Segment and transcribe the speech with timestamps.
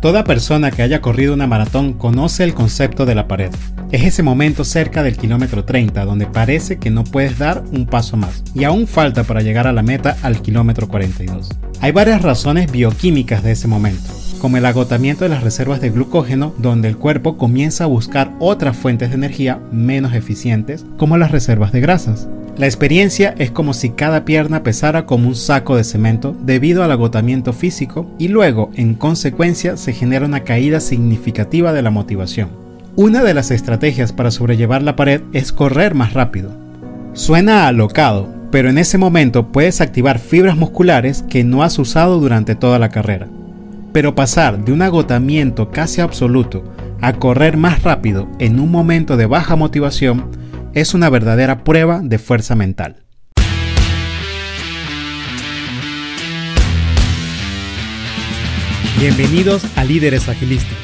[0.00, 3.50] Toda persona que haya corrido una maratón conoce el concepto de la pared.
[3.92, 8.16] Es ese momento cerca del kilómetro 30 donde parece que no puedes dar un paso
[8.16, 11.48] más y aún falta para llegar a la meta al kilómetro 42.
[11.80, 16.52] Hay varias razones bioquímicas de ese momento, como el agotamiento de las reservas de glucógeno
[16.58, 21.72] donde el cuerpo comienza a buscar otras fuentes de energía menos eficientes como las reservas
[21.72, 22.28] de grasas.
[22.58, 26.90] La experiencia es como si cada pierna pesara como un saco de cemento debido al
[26.90, 32.48] agotamiento físico y luego, en consecuencia, se genera una caída significativa de la motivación.
[32.96, 36.50] Una de las estrategias para sobrellevar la pared es correr más rápido.
[37.12, 42.54] Suena alocado, pero en ese momento puedes activar fibras musculares que no has usado durante
[42.54, 43.28] toda la carrera.
[43.92, 46.64] Pero pasar de un agotamiento casi absoluto
[47.02, 50.45] a correr más rápido en un momento de baja motivación
[50.76, 52.96] es una verdadera prueba de fuerza mental.
[59.00, 60.76] Bienvenidos a Líderes Agilistas.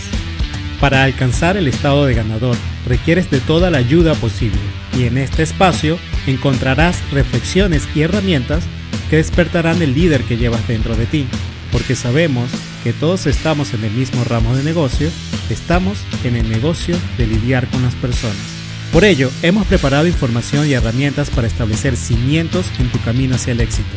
[0.81, 4.59] Para alcanzar el estado de ganador requieres de toda la ayuda posible
[4.99, 8.65] y en este espacio encontrarás reflexiones y herramientas
[9.11, 11.27] que despertarán el líder que llevas dentro de ti,
[11.71, 12.51] porque sabemos
[12.83, 15.11] que todos estamos en el mismo ramo de negocio,
[15.51, 18.62] estamos en el negocio de lidiar con las personas.
[18.93, 23.63] Por ello, hemos preparado información y herramientas para establecer cimientos en tu camino hacia el
[23.63, 23.89] éxito.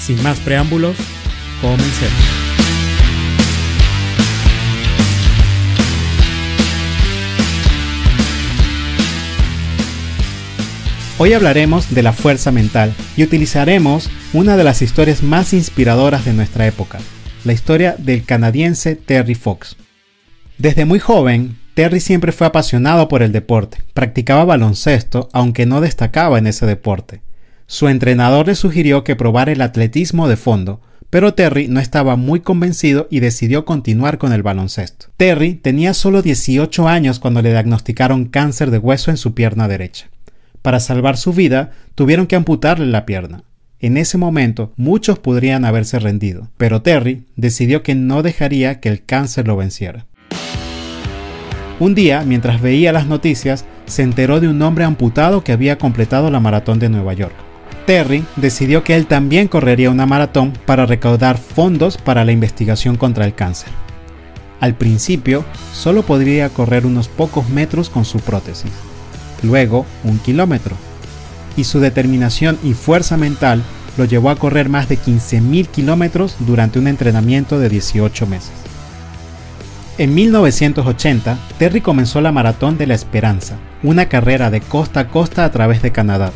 [0.00, 0.96] Sin más preámbulos,
[1.60, 2.12] comencemos.
[11.18, 16.32] Hoy hablaremos de la fuerza mental y utilizaremos una de las historias más inspiradoras de
[16.32, 16.98] nuestra época,
[17.44, 19.76] la historia del canadiense Terry Fox.
[20.58, 26.36] Desde muy joven, Terry siempre fue apasionado por el deporte, practicaba baloncesto aunque no destacaba
[26.36, 27.20] en ese deporte.
[27.68, 32.40] Su entrenador le sugirió que probara el atletismo de fondo, pero Terry no estaba muy
[32.40, 35.06] convencido y decidió continuar con el baloncesto.
[35.16, 40.08] Terry tenía solo 18 años cuando le diagnosticaron cáncer de hueso en su pierna derecha.
[40.62, 43.44] Para salvar su vida, tuvieron que amputarle la pierna.
[43.78, 49.04] En ese momento muchos podrían haberse rendido, pero Terry decidió que no dejaría que el
[49.04, 50.07] cáncer lo venciera.
[51.80, 56.28] Un día, mientras veía las noticias, se enteró de un hombre amputado que había completado
[56.28, 57.34] la maratón de Nueva York.
[57.86, 63.24] Terry decidió que él también correría una maratón para recaudar fondos para la investigación contra
[63.24, 63.68] el cáncer.
[64.60, 68.72] Al principio, solo podría correr unos pocos metros con su prótesis,
[69.44, 70.74] luego un kilómetro,
[71.56, 73.62] y su determinación y fuerza mental
[73.96, 78.67] lo llevó a correr más de 15.000 kilómetros durante un entrenamiento de 18 meses.
[79.98, 85.44] En 1980, Terry comenzó la Maratón de la Esperanza, una carrera de costa a costa
[85.44, 86.30] a través de Canadá.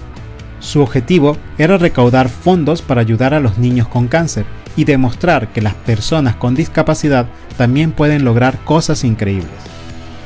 [0.58, 5.62] Su objetivo era recaudar fondos para ayudar a los niños con cáncer y demostrar que
[5.62, 9.52] las personas con discapacidad también pueden lograr cosas increíbles.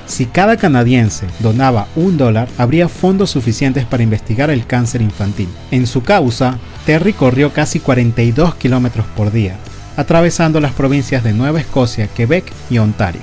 [0.06, 5.48] Si cada canadiense donaba un dólar, habría fondos suficientes para investigar el cáncer infantil.
[5.70, 9.58] En su causa, Terry corrió casi 42 kilómetros por día,
[9.96, 13.22] atravesando las provincias de Nueva Escocia, Quebec y Ontario.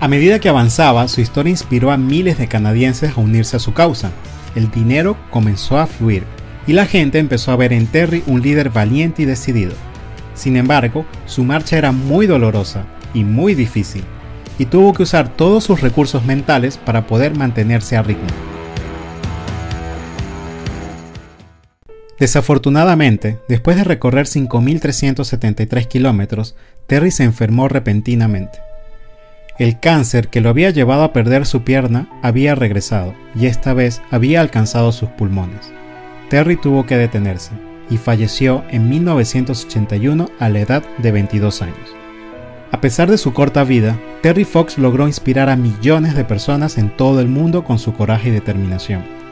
[0.00, 3.72] A medida que avanzaba, su historia inspiró a miles de canadienses a unirse a su
[3.72, 4.10] causa.
[4.54, 6.24] El dinero comenzó a fluir
[6.66, 9.72] y la gente empezó a ver en Terry un líder valiente y decidido.
[10.34, 14.04] Sin embargo, su marcha era muy dolorosa y muy difícil,
[14.58, 18.53] y tuvo que usar todos sus recursos mentales para poder mantenerse a ritmo.
[22.18, 26.54] Desafortunadamente, después de recorrer 5.373 kilómetros,
[26.86, 28.60] Terry se enfermó repentinamente.
[29.58, 34.02] El cáncer que lo había llevado a perder su pierna había regresado y esta vez
[34.10, 35.72] había alcanzado sus pulmones.
[36.28, 37.52] Terry tuvo que detenerse
[37.90, 41.94] y falleció en 1981 a la edad de 22 años.
[42.72, 46.90] A pesar de su corta vida, Terry Fox logró inspirar a millones de personas en
[46.96, 49.23] todo el mundo con su coraje y determinación.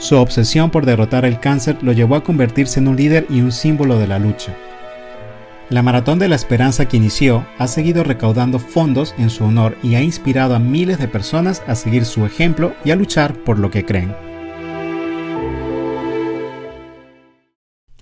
[0.00, 3.52] Su obsesión por derrotar el cáncer lo llevó a convertirse en un líder y un
[3.52, 4.56] símbolo de la lucha.
[5.68, 9.96] La Maratón de la Esperanza que inició ha seguido recaudando fondos en su honor y
[9.96, 13.70] ha inspirado a miles de personas a seguir su ejemplo y a luchar por lo
[13.70, 14.16] que creen.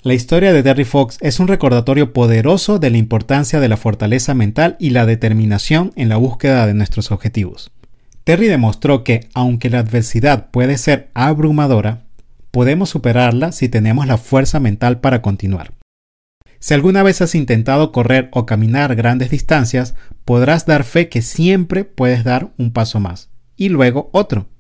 [0.05, 4.35] La historia de Terry Fox es un recordatorio poderoso de la importancia de la fortaleza
[4.35, 7.73] mental y la determinación en la búsqueda de nuestros objetivos.
[8.29, 12.03] Terry demostró que, aunque la adversidad puede ser abrumadora,
[12.51, 15.73] podemos superarla si tenemos la fuerza mental para continuar.
[16.59, 19.95] Si alguna vez has intentado correr o caminar grandes distancias,
[20.27, 24.51] podrás dar fe que siempre puedes dar un paso más y luego otro.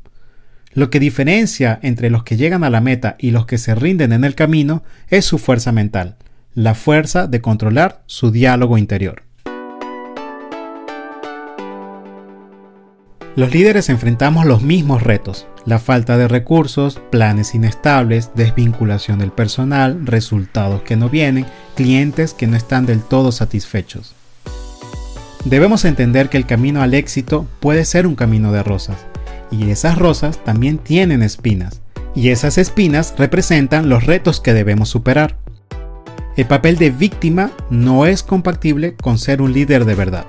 [0.72, 4.14] Lo que diferencia entre los que llegan a la meta y los que se rinden
[4.14, 6.16] en el camino es su fuerza mental,
[6.54, 9.27] la fuerza de controlar su diálogo interior.
[13.38, 20.04] Los líderes enfrentamos los mismos retos, la falta de recursos, planes inestables, desvinculación del personal,
[20.04, 21.46] resultados que no vienen,
[21.76, 24.16] clientes que no están del todo satisfechos.
[25.44, 29.06] Debemos entender que el camino al éxito puede ser un camino de rosas,
[29.52, 31.80] y esas rosas también tienen espinas,
[32.16, 35.36] y esas espinas representan los retos que debemos superar.
[36.36, 40.26] El papel de víctima no es compatible con ser un líder de verdad.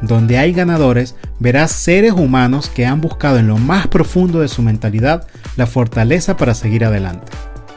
[0.00, 4.62] Donde hay ganadores, verás seres humanos que han buscado en lo más profundo de su
[4.62, 5.26] mentalidad
[5.56, 7.32] la fortaleza para seguir adelante.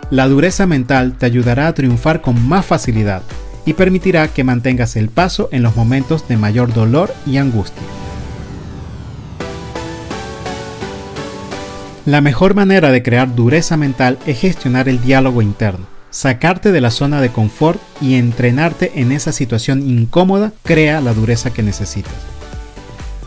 [0.10, 3.22] La dureza mental te ayudará a triunfar con más facilidad
[3.66, 7.84] y permitirá que mantengas el paso en los momentos de mayor dolor y angustia.
[12.06, 15.86] La mejor manera de crear dureza mental es gestionar el diálogo interno,
[16.18, 21.54] sacarte de la zona de confort y entrenarte en esa situación incómoda crea la dureza
[21.54, 22.16] que necesitas.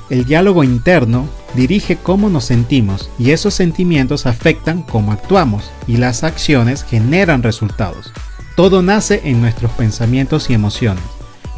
[0.08, 6.24] El diálogo interno dirige cómo nos sentimos y esos sentimientos afectan cómo actuamos y las
[6.24, 8.12] acciones generan resultados.
[8.56, 11.04] Todo nace en nuestros pensamientos y emociones,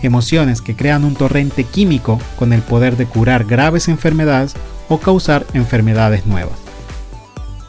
[0.02, 4.52] emociones que crean un torrente químico con el poder de curar graves enfermedades
[4.90, 6.58] o causar enfermedades nuevas.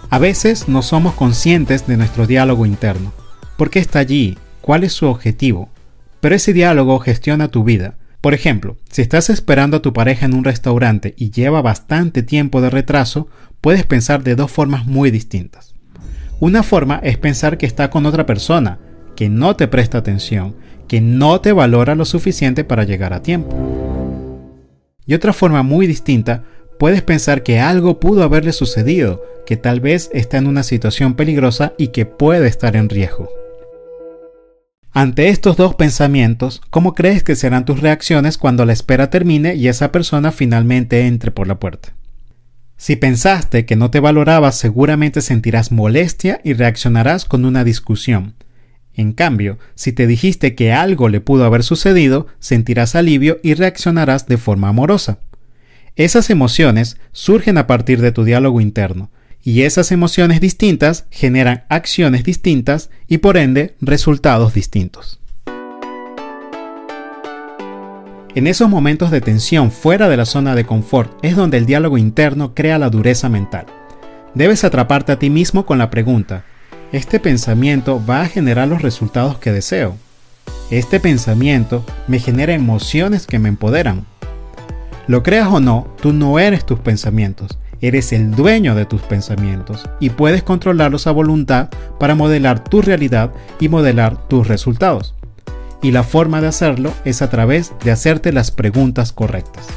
[0.09, 3.22] A veces no somos conscientes de nuestro diálogo interno.
[3.57, 4.37] ¿Por qué está allí?
[4.61, 5.69] ¿Cuál es su objetivo?
[6.21, 7.95] Pero ese diálogo gestiona tu vida.
[8.19, 12.61] Por ejemplo, si estás esperando a tu pareja en un restaurante y lleva bastante tiempo
[12.61, 13.27] de retraso,
[13.61, 15.75] puedes pensar de dos formas muy distintas.
[16.39, 18.79] Una forma es pensar que está con otra persona,
[19.15, 20.55] que no te presta atención,
[20.87, 23.55] que no te valora lo suficiente para llegar a tiempo.
[25.05, 26.43] Y otra forma muy distinta
[26.79, 31.73] puedes pensar que algo pudo haberle sucedido, que tal vez está en una situación peligrosa
[31.77, 33.29] y que puede estar en riesgo.
[34.95, 39.67] Ante estos dos pensamientos, ¿cómo crees que serán tus reacciones cuando la espera termine y
[39.67, 41.95] esa persona finalmente entre por la puerta?
[42.77, 48.35] Si pensaste que no te valorabas, seguramente sentirás molestia y reaccionarás con una discusión.
[48.93, 54.27] En cambio, si te dijiste que algo le pudo haber sucedido, sentirás alivio y reaccionarás
[54.27, 55.17] de forma amorosa.
[55.95, 59.09] Esas emociones surgen a partir de tu diálogo interno,
[59.43, 65.19] y esas emociones distintas generan acciones distintas y por ende resultados distintos.
[68.35, 71.97] En esos momentos de tensión fuera de la zona de confort es donde el diálogo
[71.97, 73.67] interno crea la dureza mental.
[74.33, 76.43] Debes atraparte a ti mismo con la pregunta,
[76.91, 79.97] ¿este pensamiento va a generar los resultados que deseo?
[80.71, 84.07] Este pensamiento me genera emociones que me empoderan,
[85.05, 89.83] lo creas o no, tú no eres tus pensamientos, eres el dueño de tus pensamientos
[89.99, 91.67] y puedes controlarlos a voluntad
[91.99, 95.15] para modelar tu realidad y modelar tus resultados.
[95.81, 99.67] Y la forma de hacerlo es a través de hacerte las preguntas correctas.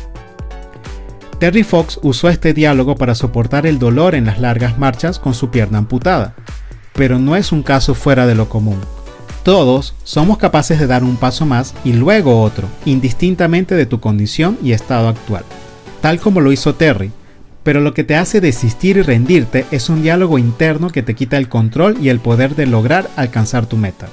[1.40, 5.50] Terry Fox usó este diálogo para soportar el dolor en las largas marchas con su
[5.50, 6.36] pierna amputada,
[6.92, 8.78] pero no es un caso fuera de lo común.
[9.42, 14.56] Todos somos capaces de dar un paso más y luego otro, indistintamente de tu condición
[14.62, 15.44] y estado actual,
[16.00, 17.10] tal como lo hizo Terry,
[17.66, 21.36] pero lo que te hace desistir y rendirte es un diálogo interno que te quita
[21.36, 24.06] el control y el poder de lograr alcanzar tu meta.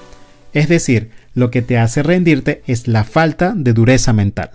[0.54, 4.50] Es decir, lo que te hace rendirte es la falta de dureza mental.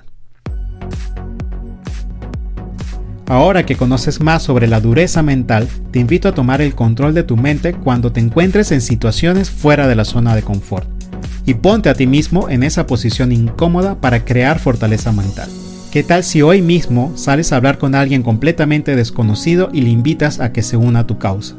[3.29, 7.23] Ahora que conoces más sobre la dureza mental, te invito a tomar el control de
[7.23, 10.89] tu mente cuando te encuentres en situaciones fuera de la zona de confort.
[11.47, 15.49] Y ponte a ti mismo en esa posición incómoda para crear fortaleza mental.
[15.91, 20.39] ¿Qué tal si hoy mismo sales a hablar con alguien completamente desconocido y le invitas
[20.39, 21.55] a que se una a tu causa?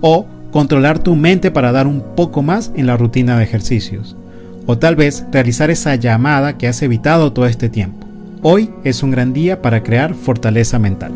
[0.00, 4.16] O controlar tu mente para dar un poco más en la rutina de ejercicios.
[4.64, 8.06] O tal vez realizar esa llamada que has evitado todo este tiempo.
[8.40, 11.12] Hoy es un gran día para crear fortaleza mental.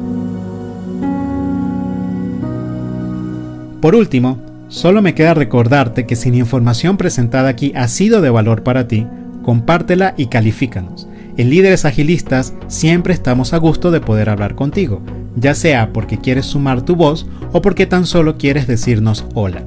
[3.81, 8.29] Por último, solo me queda recordarte que si la información presentada aquí ha sido de
[8.29, 9.07] valor para ti,
[9.43, 11.09] compártela y califícanos.
[11.39, 15.01] En Líderes Agilistas siempre estamos a gusto de poder hablar contigo,
[15.37, 19.63] ya sea porque quieres sumar tu voz o porque tan solo quieres decirnos hola.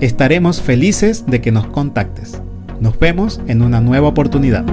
[0.00, 2.42] Estaremos felices de que nos contactes.
[2.80, 4.64] Nos vemos en una nueva oportunidad.